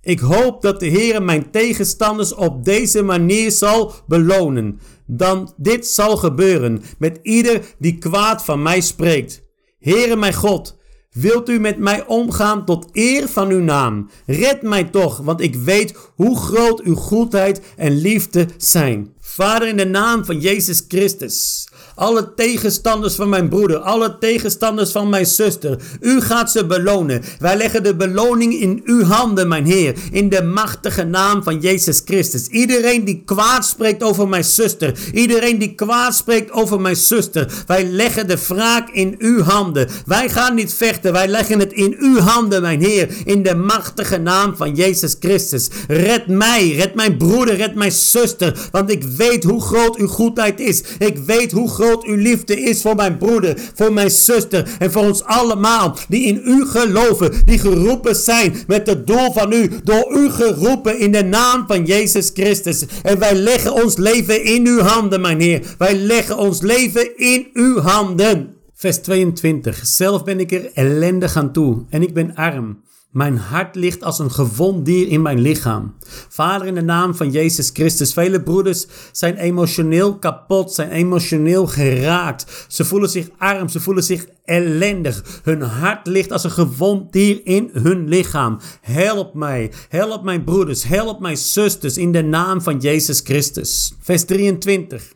Ik 0.00 0.20
hoop 0.20 0.62
dat 0.62 0.80
de 0.80 0.86
Heer 0.86 1.22
mijn 1.22 1.50
tegenstanders 1.50 2.34
op 2.34 2.64
deze 2.64 3.02
manier 3.02 3.50
zal 3.50 3.94
belonen. 4.06 4.80
Dan 5.06 5.54
dit 5.56 5.86
zal 5.86 6.16
gebeuren 6.16 6.82
met 6.98 7.18
ieder 7.22 7.60
die 7.78 7.98
kwaad 7.98 8.44
van 8.44 8.62
mij 8.62 8.80
spreekt. 8.80 9.42
Heere 9.78 10.16
mijn 10.16 10.34
God, 10.34 10.75
wilt 11.16 11.48
u 11.48 11.58
met 11.58 11.78
mij 11.78 12.06
omgaan 12.06 12.64
tot 12.64 12.86
eer 12.92 13.28
van 13.28 13.50
uw 13.50 13.62
naam? 13.62 14.10
Red 14.26 14.62
mij 14.62 14.84
toch, 14.84 15.16
want 15.16 15.40
ik 15.40 15.54
weet 15.54 15.94
hoe 16.14 16.36
groot 16.36 16.80
uw 16.80 16.94
goedheid 16.94 17.60
en 17.76 17.92
liefde 17.92 18.46
zijn. 18.56 19.14
Vader, 19.28 19.68
in 19.68 19.76
de 19.76 19.86
naam 19.86 20.24
van 20.24 20.40
Jezus 20.40 20.82
Christus. 20.88 21.68
Alle 21.94 22.34
tegenstanders 22.34 23.14
van 23.14 23.28
mijn 23.28 23.48
broeder, 23.48 23.76
alle 23.76 24.18
tegenstanders 24.18 24.90
van 24.90 25.08
mijn 25.08 25.26
zuster. 25.26 25.78
U 26.00 26.20
gaat 26.20 26.50
ze 26.50 26.66
belonen. 26.66 27.22
Wij 27.38 27.56
leggen 27.56 27.82
de 27.82 27.96
beloning 27.96 28.54
in 28.54 28.80
uw 28.84 29.02
handen, 29.02 29.48
mijn 29.48 29.66
Heer. 29.66 29.94
In 30.10 30.28
de 30.28 30.42
machtige 30.42 31.04
naam 31.04 31.42
van 31.42 31.60
Jezus 31.60 32.02
Christus. 32.04 32.46
Iedereen 32.46 33.04
die 33.04 33.22
kwaad 33.24 33.66
spreekt 33.66 34.02
over 34.02 34.28
mijn 34.28 34.44
zuster. 34.44 34.94
Iedereen 35.12 35.58
die 35.58 35.74
kwaad 35.74 36.14
spreekt 36.14 36.50
over 36.50 36.80
mijn 36.80 36.96
zuster. 36.96 37.52
Wij 37.66 37.84
leggen 37.84 38.28
de 38.28 38.38
wraak 38.48 38.90
in 38.90 39.14
uw 39.18 39.42
handen. 39.42 39.88
Wij 40.06 40.28
gaan 40.28 40.54
niet 40.54 40.74
vechten. 40.74 41.12
Wij 41.12 41.28
leggen 41.28 41.58
het 41.58 41.72
in 41.72 41.96
uw 41.98 42.18
handen, 42.18 42.62
mijn 42.62 42.82
Heer. 42.82 43.08
In 43.24 43.42
de 43.42 43.54
machtige 43.54 44.18
naam 44.18 44.56
van 44.56 44.74
Jezus 44.74 45.16
Christus. 45.20 45.68
Red 45.88 46.26
mij, 46.26 46.74
red 46.76 46.94
mijn 46.94 47.16
broeder, 47.16 47.56
red 47.56 47.74
mijn 47.74 47.92
zuster. 47.92 48.68
Want 48.70 48.90
ik 48.90 49.04
weet 49.16 49.44
hoe 49.44 49.60
groot 49.60 49.96
uw 49.96 50.06
goedheid 50.06 50.60
is. 50.60 50.82
Ik 50.98 51.18
weet 51.18 51.52
hoe 51.52 51.68
groot 51.68 52.04
uw 52.04 52.16
liefde 52.16 52.60
is 52.60 52.82
voor 52.82 52.94
mijn 52.94 53.16
broeder, 53.16 53.58
voor 53.74 53.92
mijn 53.92 54.10
zuster 54.10 54.76
en 54.78 54.92
voor 54.92 55.02
ons 55.02 55.24
allemaal 55.24 55.96
die 56.08 56.24
in 56.24 56.40
u 56.44 56.66
geloven, 56.66 57.32
die 57.44 57.58
geroepen 57.58 58.16
zijn 58.16 58.56
met 58.66 58.86
het 58.86 59.06
doel 59.06 59.32
van 59.32 59.52
u, 59.52 59.70
door 59.84 60.16
u 60.16 60.30
geroepen 60.30 60.98
in 60.98 61.12
de 61.12 61.24
naam 61.24 61.64
van 61.66 61.84
Jezus 61.84 62.30
Christus. 62.34 62.84
En 63.02 63.18
wij 63.18 63.34
leggen 63.34 63.72
ons 63.72 63.96
leven 63.96 64.44
in 64.44 64.66
uw 64.66 64.80
handen, 64.80 65.20
mijn 65.20 65.40
Heer. 65.40 65.74
Wij 65.78 65.94
leggen 65.94 66.38
ons 66.38 66.60
leven 66.60 67.16
in 67.16 67.46
uw 67.52 67.78
handen. 67.78 68.54
Vers 68.74 68.96
22. 68.96 69.86
Zelf 69.86 70.24
ben 70.24 70.40
ik 70.40 70.52
er 70.52 70.70
ellendig 70.74 71.36
aan 71.36 71.52
toe 71.52 71.84
en 71.90 72.02
ik 72.02 72.14
ben 72.14 72.34
arm. 72.34 72.84
Mijn 73.16 73.36
hart 73.38 73.74
ligt 73.74 74.02
als 74.02 74.18
een 74.18 74.30
gewond 74.30 74.84
dier 74.84 75.08
in 75.08 75.22
mijn 75.22 75.40
lichaam. 75.40 75.94
Vader, 76.28 76.66
in 76.66 76.74
de 76.74 76.82
naam 76.82 77.14
van 77.14 77.30
Jezus 77.30 77.70
Christus, 77.72 78.12
vele 78.12 78.42
broeders 78.42 78.86
zijn 79.12 79.36
emotioneel 79.36 80.18
kapot, 80.18 80.72
zijn 80.72 80.90
emotioneel 80.90 81.66
geraakt. 81.66 82.66
Ze 82.68 82.84
voelen 82.84 83.08
zich 83.08 83.28
arm, 83.38 83.68
ze 83.68 83.80
voelen 83.80 84.02
zich 84.02 84.26
ellendig. 84.44 85.40
Hun 85.42 85.62
hart 85.62 86.06
ligt 86.06 86.32
als 86.32 86.44
een 86.44 86.50
gewond 86.50 87.12
dier 87.12 87.40
in 87.44 87.70
hun 87.72 88.08
lichaam. 88.08 88.58
Help 88.80 89.34
mij, 89.34 89.72
help 89.88 90.24
mijn 90.24 90.44
broeders, 90.44 90.84
help 90.84 91.20
mijn 91.20 91.36
zusters 91.36 91.96
in 91.96 92.12
de 92.12 92.22
naam 92.22 92.62
van 92.62 92.78
Jezus 92.78 93.20
Christus. 93.20 93.94
Vers 94.00 94.24
23. 94.24 95.12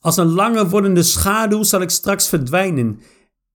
Als 0.00 0.16
een 0.16 0.32
lange 0.32 0.68
wordende 0.68 1.02
schaduw 1.02 1.62
zal 1.62 1.80
ik 1.80 1.90
straks 1.90 2.28
verdwijnen. 2.28 3.00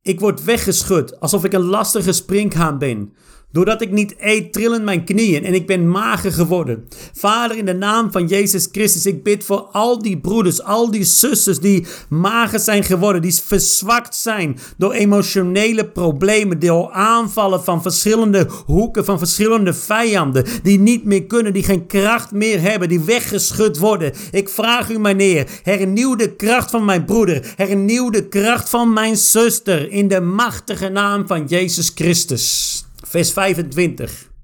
Ik 0.02 0.20
word 0.20 0.44
weggeschud, 0.44 1.20
alsof 1.20 1.44
ik 1.44 1.54
een 1.54 1.66
lastige 1.66 2.12
springhaan 2.12 2.78
ben. 2.78 3.14
Doordat 3.56 3.82
ik 3.82 3.92
niet 3.92 4.16
eet, 4.20 4.54
trillen 4.54 4.84
mijn 4.84 5.04
knieën 5.04 5.44
en 5.44 5.54
ik 5.54 5.68
ben 5.68 5.90
mager 5.90 6.32
geworden. 6.32 6.88
Vader, 7.14 7.58
in 7.58 7.66
de 7.66 7.74
naam 7.74 8.12
van 8.12 8.28
Jezus 8.28 8.68
Christus, 8.72 9.06
ik 9.06 9.24
bid 9.24 9.44
voor 9.44 9.68
al 9.72 10.02
die 10.02 10.18
broeders, 10.18 10.64
al 10.64 10.92
die 10.92 11.04
zusters 11.04 11.60
die 11.60 11.86
mager 12.10 12.60
zijn 12.60 12.84
geworden, 12.84 13.22
die 13.22 13.34
verzwakt 13.34 14.16
zijn 14.16 14.60
door 14.78 14.92
emotionele 14.92 15.86
problemen, 15.86 16.60
door 16.60 16.92
aanvallen 16.92 17.64
van 17.64 17.82
verschillende 17.82 18.48
hoeken, 18.66 19.06
van 19.06 19.18
verschillende 19.18 19.74
vijanden, 19.74 20.46
die 20.64 20.80
niet 20.80 21.04
meer 21.04 21.26
kunnen, 21.26 21.54
die 21.54 21.64
geen 21.64 21.88
kracht 21.88 22.32
meer 22.32 22.62
hebben, 22.62 22.90
die 22.90 23.02
weggeschud 23.02 23.78
worden. 23.78 24.14
Ik 24.32 24.50
vraag 24.50 24.90
u, 24.90 25.00
meneer, 25.00 25.48
hernieuw 25.64 26.16
de 26.16 26.36
kracht 26.36 26.72
van 26.72 26.86
mijn 26.86 27.06
broeder, 27.06 27.54
hernieuw 27.56 28.10
de 28.10 28.28
kracht 28.28 28.70
van 28.70 28.94
mijn 28.94 29.18
zuster 29.18 29.92
in 29.92 30.08
de 30.08 30.22
machtige 30.22 30.90
naam 30.90 31.28
van 31.28 31.46
Jezus 31.46 31.92
Christus. 31.96 32.85
Vers 33.16 33.32
25. 33.32 34.35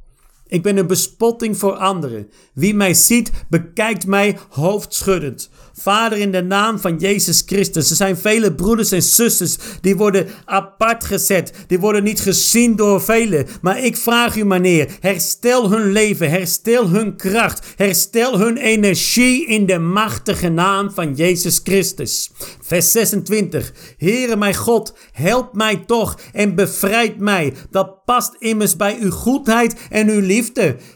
Ik 0.51 0.61
ben 0.61 0.77
een 0.77 0.87
bespotting 0.87 1.57
voor 1.57 1.73
anderen. 1.73 2.29
Wie 2.53 2.75
mij 2.75 2.93
ziet, 2.93 3.31
bekijkt 3.49 4.05
mij 4.05 4.37
hoofdschuddend. 4.49 5.49
Vader, 5.73 6.17
in 6.17 6.31
de 6.31 6.43
naam 6.43 6.79
van 6.79 6.97
Jezus 6.97 7.43
Christus. 7.45 7.89
Er 7.89 7.95
zijn 7.95 8.17
vele 8.17 8.53
broeders 8.53 8.91
en 8.91 9.03
zusters 9.03 9.57
die 9.81 9.95
worden 9.95 10.27
apart 10.45 11.03
gezet. 11.03 11.53
Die 11.67 11.79
worden 11.79 12.03
niet 12.03 12.19
gezien 12.19 12.75
door 12.75 13.01
velen. 13.01 13.47
Maar 13.61 13.83
ik 13.83 13.97
vraag 13.97 14.35
u, 14.35 14.45
meneer, 14.45 14.97
herstel 14.99 15.71
hun 15.71 15.91
leven, 15.91 16.29
herstel 16.29 16.89
hun 16.89 17.15
kracht, 17.15 17.65
herstel 17.75 18.39
hun 18.39 18.57
energie 18.57 19.45
in 19.45 19.65
de 19.65 19.79
machtige 19.79 20.49
naam 20.49 20.91
van 20.91 21.13
Jezus 21.13 21.59
Christus. 21.63 22.31
Vers 22.61 22.91
26. 22.91 23.73
Heere 23.97 24.35
mijn 24.35 24.55
God, 24.55 24.93
help 25.11 25.55
mij 25.55 25.83
toch 25.85 26.19
en 26.33 26.55
bevrijd 26.55 27.19
mij. 27.19 27.53
Dat 27.69 28.05
past 28.05 28.35
immers 28.39 28.75
bij 28.75 28.97
uw 29.01 29.11
goedheid 29.11 29.75
en 29.89 30.09
uw 30.09 30.19
liefde. 30.19 30.39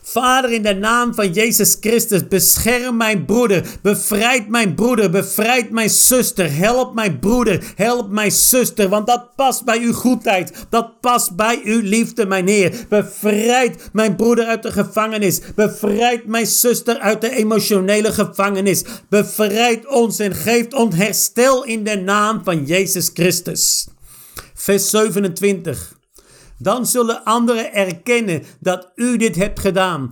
Vader, 0.02 0.52
in 0.52 0.62
de 0.62 0.74
naam 0.74 1.14
van 1.14 1.32
Jezus 1.32 1.78
Christus, 1.80 2.28
bescherm 2.28 2.98
mijn 2.98 3.26
broeder, 3.26 3.66
bevrijd 3.82 4.50
mijn 4.50 4.76
broeder, 4.76 5.10
bevrijd 5.10 5.70
mijn 5.70 5.90
zuster, 5.90 6.56
help 6.56 6.94
mijn 6.94 7.20
broeder, 7.20 7.64
help 7.76 8.10
mijn 8.10 8.32
zuster, 8.32 8.90
want 8.90 9.08
dat 9.08 9.36
past 9.36 9.66
bij 9.66 9.80
uw 9.80 9.94
goedheid, 9.94 10.66
dat 10.70 11.00
past 11.02 11.36
bij 11.36 11.62
uw 11.64 11.82
liefde, 11.82 12.26
mijn 12.26 12.48
Heer. 12.48 12.86
Bevrijd 12.90 13.90
mijn 13.94 14.16
broeder 14.16 14.46
uit 14.46 14.64
de 14.64 14.72
gevangenis, 14.72 15.40
bevrijd 15.56 16.26
mijn 16.26 16.48
zuster 16.48 17.00
uit 17.00 17.22
de 17.22 17.30
emotionele 17.30 18.14
gevangenis, 18.14 18.84
bevrijd 19.10 19.88
ons 19.88 20.20
en 20.20 20.36
geeft 20.36 20.74
ons 20.74 20.96
herstel 20.96 21.64
in 21.64 21.84
de 21.84 21.96
naam 21.96 22.42
van 22.44 22.66
Jezus 22.66 23.10
Christus. 23.14 23.88
Vers 24.54 24.90
27. 24.90 25.95
Dan 26.58 26.86
zullen 26.86 27.24
anderen 27.24 27.74
erkennen 27.74 28.44
dat 28.60 28.92
u 28.96 29.18
dit 29.18 29.36
hebt 29.36 29.60
gedaan. 29.60 30.12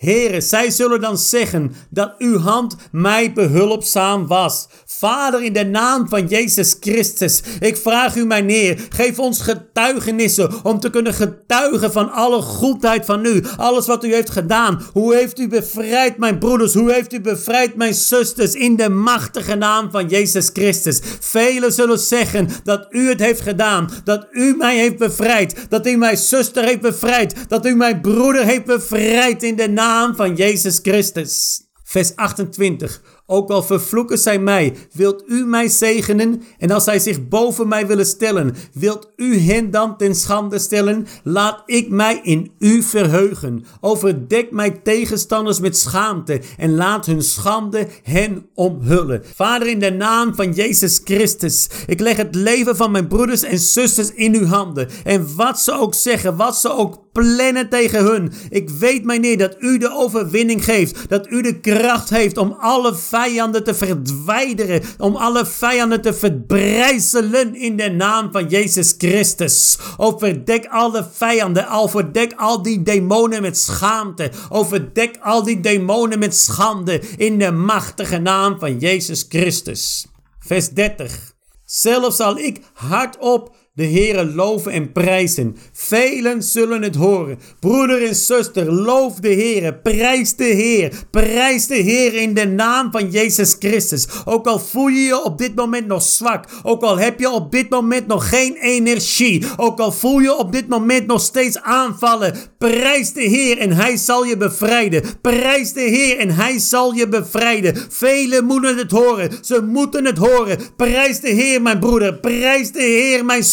Heren, 0.00 0.42
zij 0.42 0.70
zullen 0.70 1.00
dan 1.00 1.18
zeggen 1.18 1.72
dat 1.90 2.14
uw 2.18 2.38
hand 2.38 2.76
mij 2.92 3.32
behulpzaam 3.32 4.26
was. 4.26 4.68
Vader, 4.86 5.42
in 5.42 5.52
de 5.52 5.64
naam 5.64 6.08
van 6.08 6.26
Jezus 6.26 6.76
Christus, 6.80 7.42
ik 7.58 7.76
vraag 7.76 8.16
u, 8.16 8.24
mijn 8.24 8.48
Heer, 8.48 8.86
geef 8.88 9.18
ons 9.18 9.40
getuigenissen 9.40 10.64
om 10.64 10.80
te 10.80 10.90
kunnen 10.90 11.14
getuigen 11.14 11.92
van 11.92 12.12
alle 12.12 12.42
goedheid 12.42 13.04
van 13.04 13.24
u. 13.24 13.42
Alles 13.56 13.86
wat 13.86 14.04
u 14.04 14.14
heeft 14.14 14.30
gedaan. 14.30 14.82
Hoe 14.92 15.14
heeft 15.14 15.38
u 15.38 15.48
bevrijd 15.48 16.18
mijn 16.18 16.38
broeders? 16.38 16.74
Hoe 16.74 16.92
heeft 16.92 17.12
u 17.12 17.20
bevrijd 17.20 17.76
mijn 17.76 17.94
zusters? 17.94 18.54
In 18.54 18.76
de 18.76 18.88
machtige 18.88 19.54
naam 19.54 19.90
van 19.90 20.08
Jezus 20.08 20.50
Christus. 20.52 21.00
Velen 21.20 21.72
zullen 21.72 21.98
zeggen 21.98 22.48
dat 22.64 22.86
u 22.90 23.08
het 23.08 23.20
heeft 23.20 23.40
gedaan. 23.40 23.90
Dat 24.04 24.26
u 24.30 24.54
mij 24.58 24.76
heeft 24.76 24.98
bevrijd. 24.98 25.66
Dat 25.68 25.86
u 25.86 25.96
mijn 25.96 26.16
zuster 26.16 26.64
heeft 26.64 26.80
bevrijd. 26.80 27.34
Dat 27.48 27.66
u 27.66 27.74
mijn 27.74 28.00
broeder 28.00 28.44
heeft 28.44 28.64
bevrijd 28.64 29.42
in 29.42 29.56
de 29.56 29.68
naam 29.68 29.88
van 29.90 30.34
Jezus 30.34 30.78
Christus. 30.82 31.62
Vers 31.84 32.16
28. 32.16 33.02
Ook 33.26 33.50
al 33.50 33.62
vervloeken 33.62 34.18
zij 34.18 34.38
mij, 34.38 34.76
wilt 34.92 35.24
u 35.26 35.44
mij 35.44 35.68
zegenen? 35.68 36.42
En 36.58 36.70
als 36.70 36.84
zij 36.84 36.98
zich 36.98 37.28
boven 37.28 37.68
mij 37.68 37.86
willen 37.86 38.06
stellen, 38.06 38.54
wilt 38.72 39.12
u 39.16 39.38
hen 39.38 39.70
dan 39.70 39.96
ten 39.96 40.14
schande 40.14 40.58
stellen? 40.58 41.06
Laat 41.22 41.62
ik 41.66 41.88
mij 41.88 42.20
in 42.22 42.52
u 42.58 42.82
verheugen. 42.82 43.64
Overdek 43.80 44.50
mijn 44.50 44.82
tegenstanders 44.82 45.60
met 45.60 45.78
schaamte 45.78 46.40
en 46.56 46.74
laat 46.74 47.06
hun 47.06 47.22
schande 47.22 47.86
hen 48.02 48.46
omhullen. 48.54 49.22
Vader, 49.34 49.68
in 49.68 49.80
de 49.80 49.90
naam 49.90 50.34
van 50.34 50.52
Jezus 50.52 51.00
Christus, 51.04 51.68
ik 51.86 52.00
leg 52.00 52.16
het 52.16 52.34
leven 52.34 52.76
van 52.76 52.90
mijn 52.90 53.08
broeders 53.08 53.42
en 53.42 53.58
zusters 53.58 54.12
in 54.12 54.34
uw 54.34 54.46
handen. 54.46 54.88
En 55.04 55.36
wat 55.36 55.60
ze 55.60 55.72
ook 55.72 55.94
zeggen, 55.94 56.36
wat 56.36 56.56
ze 56.56 56.72
ook 56.76 57.09
plannen 57.12 57.68
tegen 57.68 58.04
hun. 58.04 58.32
Ik 58.50 58.70
weet, 58.70 59.04
meneer, 59.04 59.38
dat 59.38 59.56
u 59.58 59.78
de 59.78 59.90
overwinning 59.94 60.64
geeft. 60.64 61.08
Dat 61.08 61.30
u 61.30 61.42
de 61.42 61.60
kracht 61.60 62.10
heeft 62.10 62.36
om 62.36 62.56
alle 62.58 62.94
vijanden 62.94 63.64
te 63.64 63.74
verdwijnen. 63.74 64.82
Om 64.98 65.16
alle 65.16 65.46
vijanden 65.46 66.00
te 66.00 66.12
verbrijzelen 66.14 67.54
in 67.54 67.76
de 67.76 67.90
naam 67.90 68.32
van 68.32 68.48
Jezus 68.48 68.94
Christus. 68.98 69.78
Overdek 69.96 70.66
alle 70.66 71.08
vijanden. 71.12 71.70
Overdek 71.70 72.32
al 72.36 72.62
die 72.62 72.82
demonen 72.82 73.42
met 73.42 73.58
schaamte. 73.58 74.30
Overdek 74.48 75.18
al 75.20 75.42
die 75.42 75.60
demonen 75.60 76.18
met 76.18 76.36
schande. 76.36 77.00
In 77.16 77.38
de 77.38 77.50
machtige 77.50 78.18
naam 78.18 78.58
van 78.58 78.78
Jezus 78.78 79.26
Christus. 79.28 80.06
Vers 80.38 80.68
30. 80.68 81.34
Zelf 81.64 82.14
zal 82.14 82.38
ik 82.38 82.60
hardop 82.72 83.54
de 83.80 83.86
Heere 83.86 84.24
loven 84.24 84.72
en 84.72 84.92
prijzen. 84.92 85.56
Velen 85.72 86.42
zullen 86.42 86.82
het 86.82 86.94
horen. 86.94 87.38
Broeder 87.60 88.06
en 88.06 88.14
zuster, 88.14 88.72
loof 88.72 89.14
de 89.14 89.28
Heere. 89.28 89.74
Prijs 89.74 90.36
de 90.36 90.44
Heer. 90.44 90.92
Prijs 91.10 91.66
de 91.66 91.74
Heer 91.74 92.14
in 92.14 92.34
de 92.34 92.46
naam 92.46 92.90
van 92.90 93.10
Jezus 93.10 93.56
Christus. 93.58 94.06
Ook 94.24 94.46
al 94.46 94.58
voel 94.58 94.88
je 94.88 95.00
je 95.00 95.24
op 95.24 95.38
dit 95.38 95.54
moment 95.54 95.86
nog 95.86 96.02
zwak. 96.02 96.44
Ook 96.62 96.82
al 96.82 96.98
heb 96.98 97.20
je 97.20 97.30
op 97.30 97.52
dit 97.52 97.70
moment 97.70 98.06
nog 98.06 98.28
geen 98.28 98.56
energie. 98.56 99.44
Ook 99.56 99.80
al 99.80 99.92
voel 99.92 100.18
je 100.18 100.36
op 100.36 100.52
dit 100.52 100.68
moment 100.68 101.06
nog 101.06 101.20
steeds 101.20 101.60
aanvallen. 101.60 102.34
Prijs 102.58 103.12
de 103.12 103.22
Heer 103.22 103.58
en 103.58 103.72
Hij 103.72 103.96
zal 103.96 104.24
je 104.24 104.36
bevrijden. 104.36 105.02
Prijs 105.20 105.72
de 105.72 105.80
Heer 105.80 106.18
en 106.18 106.30
Hij 106.30 106.58
zal 106.58 106.92
je 106.92 107.08
bevrijden. 107.08 107.76
Velen 107.88 108.44
moeten 108.44 108.76
het 108.76 108.90
horen. 108.90 109.30
Ze 109.40 109.62
moeten 109.62 110.04
het 110.04 110.18
horen. 110.18 110.58
Prijs 110.76 111.20
de 111.20 111.28
Heer, 111.28 111.62
mijn 111.62 111.78
broeder. 111.78 112.14
Prijs 112.14 112.72
de 112.72 112.82
Heer, 112.82 113.24
mijn 113.24 113.44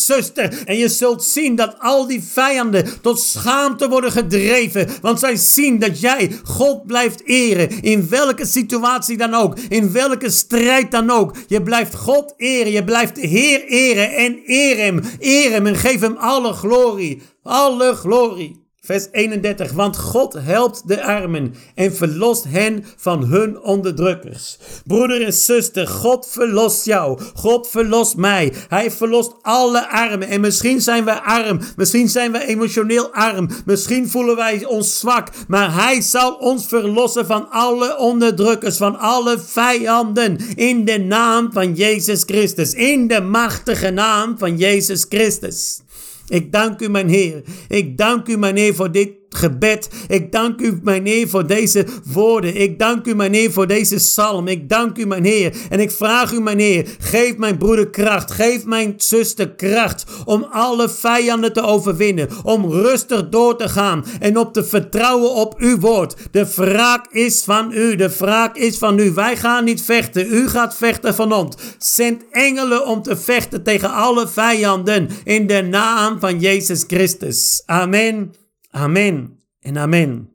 En 0.65 0.77
je 0.77 0.89
zult 0.89 1.23
zien 1.23 1.55
dat 1.55 1.75
al 1.79 2.07
die 2.07 2.23
vijanden 2.23 3.01
tot 3.01 3.19
schaamte 3.19 3.89
worden 3.89 4.11
gedreven. 4.11 4.89
Want 5.01 5.19
zij 5.19 5.35
zien 5.35 5.79
dat 5.79 5.99
jij 5.99 6.31
God 6.43 6.85
blijft 6.85 7.23
eren. 7.23 7.81
In 7.81 8.09
welke 8.09 8.45
situatie 8.45 9.17
dan 9.17 9.33
ook. 9.33 9.59
In 9.59 9.91
welke 9.91 10.29
strijd 10.29 10.91
dan 10.91 11.09
ook. 11.09 11.35
Je 11.47 11.63
blijft 11.63 11.95
God 11.95 12.33
eren. 12.37 12.71
Je 12.71 12.83
blijft 12.83 13.15
de 13.15 13.27
Heer 13.27 13.63
eren. 13.65 14.15
En 14.15 14.39
eer 14.45 14.77
hem. 14.77 15.01
Eer 15.19 15.51
hem 15.51 15.65
en 15.65 15.75
geef 15.75 15.99
hem 15.99 16.15
alle 16.17 16.53
glorie. 16.53 17.21
Alle 17.43 17.93
glorie. 17.93 18.66
Vers 18.87 19.07
31. 19.11 19.71
Want 19.71 19.97
God 19.97 20.33
helpt 20.39 20.87
de 20.87 21.03
armen 21.03 21.53
en 21.75 21.95
verlost 21.95 22.43
hen 22.47 22.85
van 22.97 23.23
hun 23.23 23.61
onderdrukkers. 23.61 24.57
Broeder 24.85 25.25
en 25.25 25.33
zuster, 25.33 25.87
God 25.87 26.27
verlost 26.29 26.85
jou. 26.85 27.19
God 27.33 27.67
verlost 27.67 28.15
mij. 28.15 28.53
Hij 28.67 28.91
verlost 28.91 29.31
alle 29.41 29.89
armen. 29.89 30.27
En 30.27 30.41
misschien 30.41 30.81
zijn 30.81 31.05
we 31.05 31.21
arm. 31.21 31.59
Misschien 31.75 32.09
zijn 32.09 32.31
we 32.31 32.45
emotioneel 32.45 33.13
arm. 33.13 33.49
Misschien 33.65 34.09
voelen 34.09 34.35
wij 34.35 34.65
ons 34.65 34.99
zwak. 34.99 35.29
Maar 35.47 35.73
Hij 35.73 36.01
zal 36.01 36.33
ons 36.33 36.67
verlossen 36.67 37.25
van 37.25 37.49
alle 37.49 37.97
onderdrukkers. 37.97 38.77
Van 38.77 38.99
alle 38.99 39.39
vijanden. 39.39 40.37
In 40.55 40.85
de 40.85 40.99
naam 40.99 41.51
van 41.51 41.73
Jezus 41.73 42.23
Christus. 42.23 42.73
In 42.73 43.07
de 43.07 43.21
machtige 43.21 43.89
naam 43.89 44.37
van 44.37 44.57
Jezus 44.57 45.05
Christus. 45.09 45.81
Ik 46.27 46.51
dank 46.51 46.81
u, 46.81 46.89
mijn 46.89 47.09
Heer. 47.09 47.43
Ik 47.67 47.97
dank 47.97 48.27
u, 48.27 48.37
mijn 48.37 48.57
Heer, 48.57 48.75
voor 48.75 48.91
dit 48.91 49.09
gebed. 49.37 49.89
Ik 50.07 50.31
dank 50.31 50.59
u, 50.61 50.79
mijn 50.83 51.05
Heer, 51.05 51.27
voor 51.27 51.47
deze 51.47 51.85
woorden. 52.03 52.55
Ik 52.55 52.79
dank 52.79 53.05
u, 53.05 53.15
mijn 53.15 53.33
Heer, 53.33 53.51
voor 53.51 53.67
deze 53.67 53.95
psalm. 53.95 54.47
Ik 54.47 54.69
dank 54.69 54.97
u, 54.97 55.05
mijn 55.05 55.25
Heer. 55.25 55.55
En 55.69 55.79
ik 55.79 55.91
vraag 55.91 56.31
u, 56.31 56.41
mijn 56.41 56.59
Heer, 56.59 56.85
geef 56.99 57.37
mijn 57.37 57.57
broeder 57.57 57.89
kracht. 57.89 58.31
Geef 58.31 58.65
mijn 58.65 58.93
zuster 58.97 59.49
kracht 59.49 60.05
om 60.25 60.47
alle 60.51 60.89
vijanden 60.89 61.53
te 61.53 61.61
overwinnen. 61.61 62.29
Om 62.43 62.71
rustig 62.71 63.29
door 63.29 63.57
te 63.57 63.69
gaan 63.69 64.05
en 64.19 64.37
op 64.37 64.53
te 64.53 64.63
vertrouwen 64.63 65.31
op 65.33 65.55
uw 65.57 65.79
woord. 65.79 66.15
De 66.31 66.47
wraak 66.55 67.07
is 67.11 67.43
van 67.43 67.71
u. 67.73 67.95
De 67.95 68.09
wraak 68.17 68.57
is 68.57 68.77
van 68.77 68.99
u. 68.99 69.11
Wij 69.11 69.37
gaan 69.37 69.63
niet 69.63 69.81
vechten. 69.81 70.33
U 70.33 70.47
gaat 70.49 70.75
vechten 70.75 71.15
van 71.15 71.33
ons. 71.33 71.55
Zend 71.77 72.23
engelen 72.31 72.87
om 72.87 73.01
te 73.01 73.17
vechten 73.17 73.63
tegen 73.63 73.91
alle 73.91 74.27
vijanden 74.27 75.09
in 75.23 75.47
de 75.47 75.61
naam 75.61 76.19
van 76.19 76.39
Jezus 76.39 76.83
Christus. 76.87 77.61
Amen. 77.65 78.46
Amen 78.77 79.39
en 79.59 79.77
amen. 79.77 80.29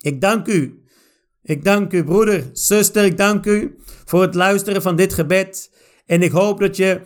Ik 0.00 0.20
dank 0.20 0.46
u. 0.46 0.82
Ik 1.42 1.64
dank 1.64 1.92
u, 1.92 2.04
broeder, 2.04 2.50
zuster, 2.52 3.04
ik 3.04 3.16
dank 3.16 3.46
u 3.46 3.78
voor 4.04 4.22
het 4.22 4.34
luisteren 4.34 4.82
van 4.82 4.96
dit 4.96 5.14
gebed. 5.14 5.70
En 6.06 6.22
ik 6.22 6.30
hoop 6.30 6.60
dat 6.60 6.76
je 6.76 7.00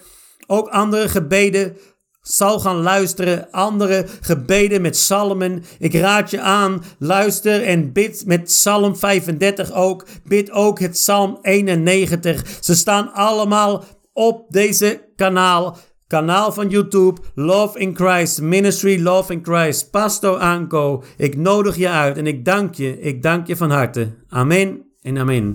ook 0.46 0.68
andere 0.68 1.08
gebeden 1.08 1.76
zal 2.20 2.60
gaan 2.60 2.76
luisteren. 2.76 3.50
Andere 3.50 4.06
gebeden 4.20 4.82
met 4.82 4.92
psalmen. 4.92 5.64
Ik 5.78 5.94
raad 5.94 6.30
je 6.30 6.40
aan, 6.40 6.82
luister 6.98 7.62
en 7.62 7.92
bid 7.92 8.26
met 8.26 8.42
psalm 8.42 8.96
35 8.96 9.72
ook. 9.72 10.06
Bid 10.24 10.50
ook 10.50 10.78
het 10.78 10.90
psalm 10.90 11.38
91. 11.42 12.58
Ze 12.60 12.74
staan 12.74 13.12
allemaal 13.12 13.84
op 14.12 14.46
deze 14.48 15.08
kanaal. 15.16 15.76
Kanaal 16.12 16.52
van 16.52 16.68
YouTube 16.68 17.20
Love 17.34 17.78
in 17.78 17.94
Christ, 17.94 18.40
Ministry 18.40 19.02
Love 19.02 19.32
in 19.32 19.40
Christ, 19.42 19.90
Pastor 19.90 20.36
Anko. 20.36 21.02
Ik 21.16 21.36
nodig 21.36 21.76
je 21.76 21.88
uit 21.88 22.16
en 22.16 22.26
ik 22.26 22.44
dank 22.44 22.74
je, 22.74 23.00
ik 23.00 23.22
dank 23.22 23.46
je 23.46 23.56
van 23.56 23.70
harte. 23.70 24.08
Amen 24.28 24.82
en 25.02 25.18
amen. 25.18 25.50